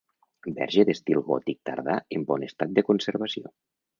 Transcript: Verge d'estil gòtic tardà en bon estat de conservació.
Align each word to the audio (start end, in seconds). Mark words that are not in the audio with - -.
Verge 0.53 0.85
d'estil 0.89 1.19
gòtic 1.27 1.59
tardà 1.69 1.99
en 2.17 2.25
bon 2.31 2.47
estat 2.49 2.75
de 2.79 2.87
conservació. 2.91 3.55